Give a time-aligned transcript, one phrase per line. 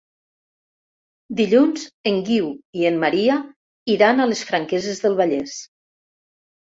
[1.41, 2.49] Dilluns en Guiu
[2.81, 3.37] i en Maria
[3.97, 5.55] iran a les Franqueses del Vallès.